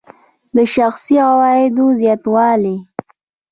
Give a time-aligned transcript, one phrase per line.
[0.73, 2.77] شخصي عوایدو زیاتوالی.